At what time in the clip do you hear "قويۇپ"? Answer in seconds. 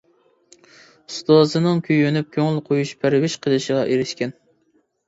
2.71-2.95